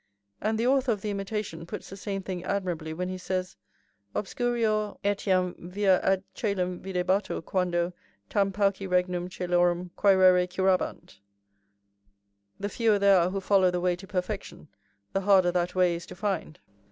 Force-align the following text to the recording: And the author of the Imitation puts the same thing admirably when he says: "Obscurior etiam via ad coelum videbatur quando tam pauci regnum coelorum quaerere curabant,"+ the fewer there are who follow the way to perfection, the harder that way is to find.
And 0.41 0.57
the 0.57 0.65
author 0.65 0.91
of 0.93 1.01
the 1.01 1.11
Imitation 1.11 1.67
puts 1.67 1.87
the 1.91 1.95
same 1.95 2.23
thing 2.23 2.43
admirably 2.43 2.91
when 2.91 3.07
he 3.07 3.19
says: 3.19 3.55
"Obscurior 4.15 4.95
etiam 5.03 5.53
via 5.59 6.01
ad 6.01 6.23
coelum 6.33 6.79
videbatur 6.81 7.45
quando 7.45 7.93
tam 8.27 8.51
pauci 8.51 8.89
regnum 8.89 9.29
coelorum 9.29 9.91
quaerere 9.95 10.47
curabant,"+ 10.47 11.19
the 12.59 12.67
fewer 12.67 12.97
there 12.97 13.19
are 13.19 13.29
who 13.29 13.39
follow 13.39 13.69
the 13.69 13.79
way 13.79 13.95
to 13.95 14.07
perfection, 14.07 14.69
the 15.13 15.21
harder 15.21 15.51
that 15.51 15.75
way 15.75 15.93
is 15.93 16.07
to 16.07 16.15
find. 16.15 16.59